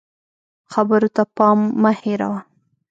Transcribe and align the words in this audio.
خبرو 0.71 1.07
ته 1.15 1.23
پام 1.35 1.59
مه 1.81 1.91
هېروه 2.01 2.39